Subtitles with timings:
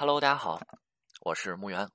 [0.00, 0.58] Hello，大家好，
[1.20, 1.86] 我是木源，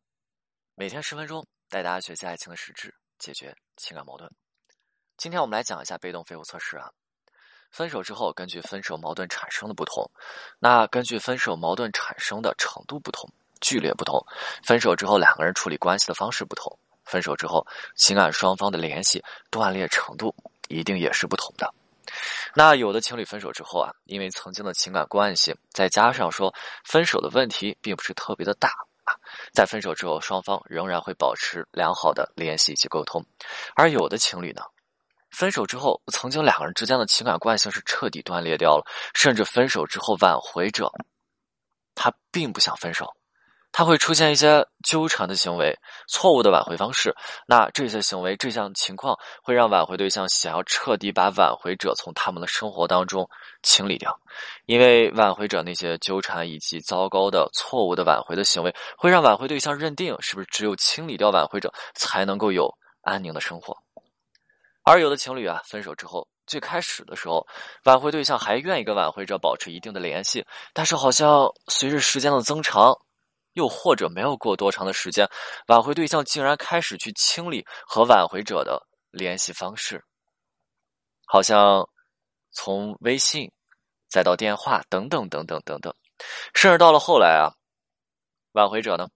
[0.76, 4.30] 每天十分钟带大家学习爱情的实质，解决情感矛盾。
[5.18, 6.92] 今天我们来讲一下被动废物测试啊。
[7.72, 10.08] 分手之后，根据分手矛盾产生的不同，
[10.60, 13.28] 那根据分手矛盾产生的程度不同、
[13.60, 14.24] 剧烈不同，
[14.64, 17.66] 分手之后两个人处理关系的方式不同，分手之后
[17.96, 20.32] 情感双方的联系断裂程度
[20.68, 21.74] 一定也是不同的。
[22.58, 26.54] 那有的情侣分手之后啊，因为曾经的情感关系，再加上说
[26.86, 28.70] 分手的问题并不是特别的大
[29.04, 29.12] 啊，
[29.54, 33.26] 在分手之后双方仍然会保持良好的联系以及沟通，
[33.76, 34.62] 而有的情侣呢。
[35.32, 40.90] 分手之后，曾经两个人之间的情感惯性是彻底断裂掉了，甚至分手之后挽回者，
[41.94, 43.14] 他并不想分手，
[43.78, 47.14] 他会出现一些纠缠的行为、错误的挽回方式。
[47.46, 53.30] 那这些行为、这项情况会让挽回对象想要彻底把挽回者从他们的生活当中
[53.64, 54.18] 清理掉，
[54.66, 63.76] 因为挽回者那些纠缠以及糟糕的、错误的挽回的行为，会让挽回对象认定是不是只有清理掉挽回者，才能够有安宁的生活。
[64.84, 67.46] 而有的情侣啊，分手之后，最开始的时候，
[67.84, 72.98] 挽回对象还愿意跟挽回者保持一定的联系，但是好像随着时间的增长，
[73.56, 75.28] 又或者没有过多长的时间，
[75.68, 80.02] 挽回对象竟然开始去清理和挽回者的联系方式，
[81.26, 81.86] 好像
[82.52, 83.52] 从微信，
[84.08, 85.94] 再到电话等等等等等等，
[86.54, 87.52] 甚至到了后来啊，
[88.52, 89.08] 挽回者呢？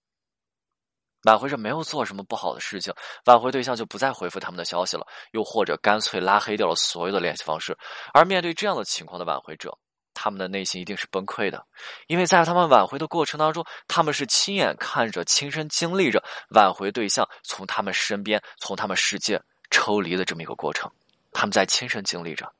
[1.23, 2.93] 挽回者没有做什么不好的事情，
[3.25, 7.77] 挽回对象就不再回复他们的消息了，又或者干脆拉黑掉了所有的联系方式。
[8.13, 9.77] 而面对这样的情况的挽回者，
[10.21, 11.65] 他们的内心一定是崩溃的，
[12.07, 20.91] 因为在他们挽回的过程当中，他们是亲眼看着、亲身经历着挽回对象从他们身边、从他们世界抽离的这么一个过程，
[21.31, 22.51] 他们在亲身经历着。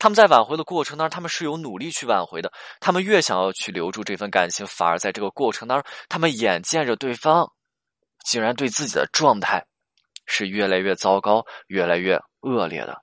[0.00, 2.52] 他们在挽回的过程当中，他们是有努力去挽回的。
[2.80, 7.52] 他们越想要去留住这份感情，反而在这个过程当中，他们眼见着对方
[8.24, 9.64] 竟然对自己的状态
[10.26, 13.00] 是越来越糟糕、越来越恶劣的。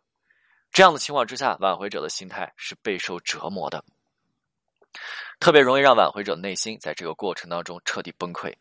[0.76, 3.82] 这样的情况之下，挽回者的心态是备受折磨的。
[5.40, 8.54] 特别容易让挽回者内心在这个过程当中彻底崩溃。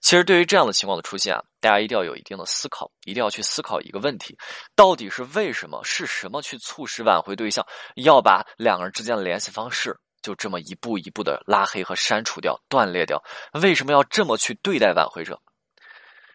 [0.00, 4.36] 其实，对于这样的情况的出现啊，大家一定要有一定的思考，一定要去思考一个问题：
[4.74, 5.80] 到底是为什么？
[5.84, 7.64] 是什么去促使挽回对象
[7.94, 13.22] 要把两个人之间的联系方式就这么一步一步的拉黑和删除掉、断裂掉？
[13.62, 15.40] 为什么要这么去对待挽回者？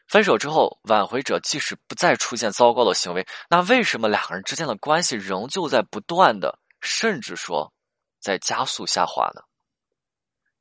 [0.08, 7.74] 分手之后，挽回者即使不再出现糟糕的行为，那为什么两个人之间的关系仍旧在不断的，甚至说
[8.20, 9.42] 在加速下滑呢？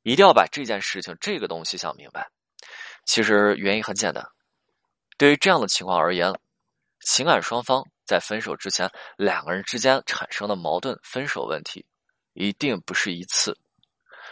[0.01, 2.29] 一定要把这件事情、这个东西想明白。
[3.05, 4.27] 其实原因很简单，
[5.17, 6.33] 对于这样的情况而言，
[7.01, 11.85] 情感双方在分手之前，两个人之间产生的矛盾、分手问题，
[12.33, 13.55] 一定不是一次，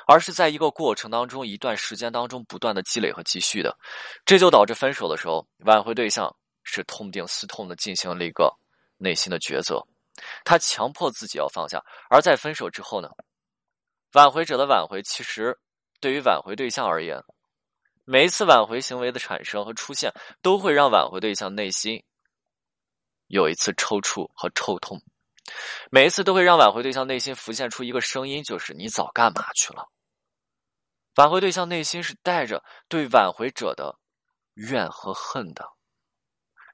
[0.07, 3.77] 而是在一个过程当中、一段时间当中不断的积累和积蓄的。
[4.25, 8.53] 这就导致分手的时候，挽回对象是痛定思痛的进行了一个
[8.97, 9.85] 内心的抉择，
[10.43, 11.83] 他强迫自己要放下。
[12.09, 13.09] 而在分手之后呢，
[14.13, 15.57] 挽回者的挽回其实。
[15.99, 17.23] 对于挽回对象而言，
[18.03, 22.03] 每一次挽回行为的产生和出现，都会让挽回对象内心
[23.27, 25.01] 有一次抽搐和抽痛。
[25.91, 29.87] 每一次都会让挽回对象内心浮现出一个声音，就是“你早干嘛去了？”
[31.15, 33.99] 挽回对象内心是带着对挽回者的
[34.55, 35.63] 怨和恨的，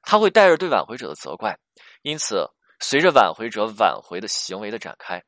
[0.02, 1.58] 他会带着对挽回者的责怪。
[2.02, 2.48] 因此，
[2.78, 5.22] 随着挽回者挽回的行为的展开，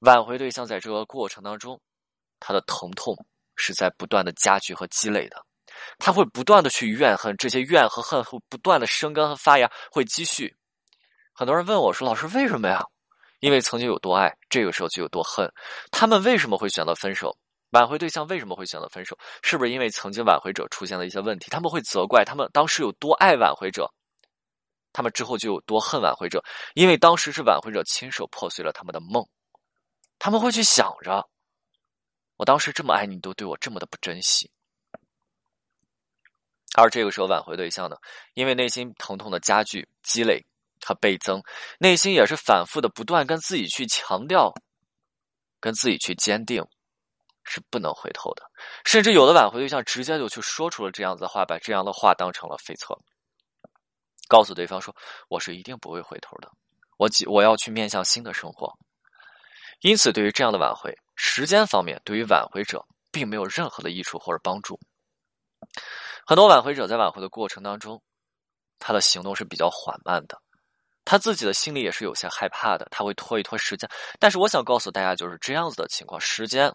[0.00, 1.80] 挽回对象在这个过程当中。
[2.40, 3.16] 他的疼痛
[3.56, 5.44] 是在不断的加剧和积累的，
[5.98, 10.54] 他会不断的去怨恨，这些怨和恨会不断的生根和发芽，会积蓄。
[11.38, 12.84] 很多人问我说：“老师，为什么呀？”
[13.38, 15.48] 因为曾经有多爱，这个时候就有多恨。
[15.92, 17.38] 他们为什么会选择分手？
[17.70, 19.16] 挽回对象为什么会选择分手？
[19.44, 21.48] 是不是因为曾经挽回者出现了一些问题？
[21.48, 23.88] 他们会责怪他们当时有多爱挽回者，
[24.92, 26.42] 他们之后就有多恨挽回者，
[26.74, 29.24] 因为当时是挽回者亲手破碎了他们的梦。
[30.18, 31.24] 他们会去想着。
[32.36, 34.50] 我当时这么爱你，都对我这么的不珍惜，
[36.74, 37.96] 而这个时候挽回对象呢，
[38.34, 40.44] 因为内心疼痛的加剧、积累
[40.88, 41.42] 和倍增，
[41.78, 44.50] 内心也是反复的不断跟自己去强调，
[45.60, 46.64] 跟自己去坚定，
[47.44, 48.42] 是不能回头的。
[48.86, 52.98] 甚至有的挽回对象直接就去说出了这样子的话，把这样的话当成了废策，
[54.28, 54.96] 告诉对方说
[55.28, 56.50] ：“我是一定不会回头的，
[56.96, 58.74] 我我要去面向新的生活。”
[59.80, 60.96] 因此，对于这样的挽回。
[61.16, 64.80] 时间方面，对于挽回者并没有任何的益处或者帮助。
[66.24, 68.02] 很多挽回者在挽回的过程当中，
[68.78, 70.40] 他的行动是比较缓慢的，
[71.08, 73.88] 他自己的心里也是有些害怕的，他会拖一拖时间。
[74.18, 76.70] 但是，我想告诉大家，就是这样子的情况，时间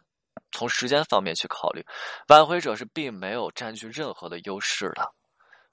[0.51, 1.85] 从时间方面去考虑，
[2.29, 5.07] 挽回者是并没有占据任何的优势的。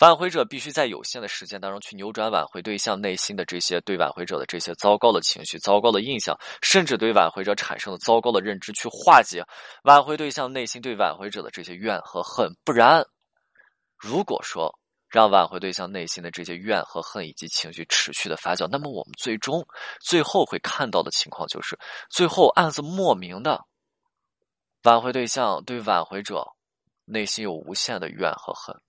[0.00, 9.42] 挽回者必须在有限的时间当中去扭转挽回对象内心的这些对挽回者的这些糟糕的情绪、糟糕的印象，甚至对挽回者产生的糟糕的认知，去化解
[9.84, 12.50] 挽回对象内心对挽回者的这些怨和恨。
[12.62, 13.02] 不然，
[13.96, 14.70] 如果说
[15.10, 19.66] 让挽回对象内心的这些怨和恨以及情绪持续的发酵，那么我们最终
[20.00, 21.76] 最后会看到的情况就是，
[22.08, 23.64] 最后暗自莫名的
[24.84, 26.46] 挽回对象对挽回者
[27.04, 28.80] 内心有无限的怨和恨。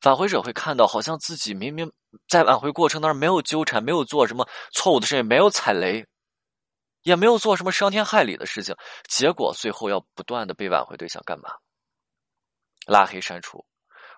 [0.00, 1.90] 返回者会看到，好像自己明明
[2.28, 6.04] 在挽回过程当中没有纠缠，没有做什么错误的事情，没有踩雷，
[7.04, 8.76] 也没有做什么伤天害理的事情，
[9.08, 11.48] 结果最后要不断的被挽回对象干嘛？
[12.86, 13.64] 拉黑删除。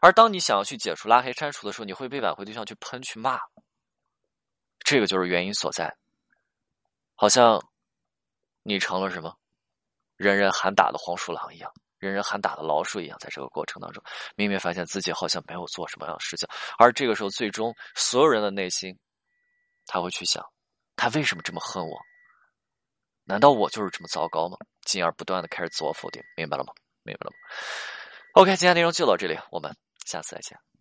[0.00, 3.38] 而当你想要去解除拉黑删除的时候，你会被挽回对象去喷去骂。
[4.80, 5.96] 这个就是原因所在。
[7.14, 7.60] 好像
[8.62, 9.36] 你成了什么
[10.16, 11.72] 人人喊打的黄鼠狼一样。
[11.98, 14.04] 人人喊打的老鼠一样，在这个过程当中，
[14.36, 16.46] 明明发现自己好像没有做什么样的事情，
[16.78, 18.96] 而这个时候，最终所有人的内心，
[19.86, 20.44] 他会去想，
[20.94, 21.98] 他为什么这么恨我？
[23.24, 24.58] 难道我就是这么糟糕吗？
[24.82, 26.72] 进而不断的开始自我否定，明白了吗？
[27.02, 27.36] 明白了吗
[28.34, 29.74] ？OK，今天内容就到这里，我们
[30.06, 30.75] 下次再见。